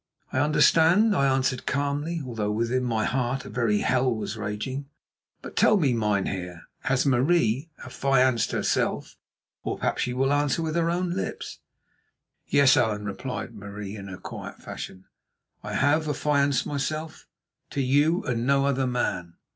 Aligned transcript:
"I 0.33 0.39
understand," 0.39 1.15
I 1.15 1.27
answered 1.27 1.67
calmly, 1.67 2.23
although 2.25 2.49
within 2.49 2.83
my 2.83 3.05
heart 3.05 3.45
a 3.45 3.49
very 3.49 3.81
hell 3.81 4.11
was 4.11 4.35
raging. 4.35 4.87
"But 5.43 5.55
tell 5.55 5.77
me, 5.77 5.93
mynheer, 5.93 6.63
has 6.85 7.05
Marie 7.05 7.69
affianced 7.85 8.49
herself—or 8.51 9.77
perhaps 9.77 10.01
she 10.01 10.13
will 10.15 10.33
answer 10.33 10.63
with 10.63 10.73
her 10.75 10.89
own 10.89 11.11
lips?" 11.11 11.59
"Yes, 12.47 12.75
Allan," 12.75 13.05
replied 13.05 13.53
Marie 13.53 13.95
in 13.95 14.07
her 14.07 14.17
quiet 14.17 14.59
fashion, 14.59 15.05
"I 15.61 15.73
have 15.75 16.07
affianced 16.09 16.65
myself—to 16.65 17.79
you 17.79 18.23
and 18.23 18.47
no 18.47 18.65
other 18.65 18.87
man." 18.87 19.35